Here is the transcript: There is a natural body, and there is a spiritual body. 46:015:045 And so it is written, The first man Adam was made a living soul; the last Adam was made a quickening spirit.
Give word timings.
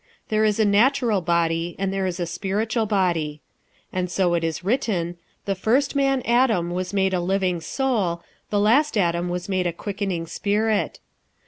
There 0.29 0.43
is 0.43 0.59
a 0.59 0.65
natural 0.65 1.21
body, 1.21 1.75
and 1.77 1.93
there 1.93 2.07
is 2.07 2.19
a 2.19 2.25
spiritual 2.25 2.87
body. 2.87 3.43
46:015:045 3.93 3.99
And 3.99 4.09
so 4.11 4.33
it 4.33 4.43
is 4.43 4.63
written, 4.63 5.17
The 5.45 5.53
first 5.53 5.95
man 5.95 6.23
Adam 6.25 6.71
was 6.71 6.91
made 6.91 7.13
a 7.13 7.19
living 7.19 7.61
soul; 7.61 8.23
the 8.49 8.59
last 8.59 8.97
Adam 8.97 9.29
was 9.29 9.47
made 9.47 9.67
a 9.67 9.71
quickening 9.73 10.25
spirit. 10.25 10.99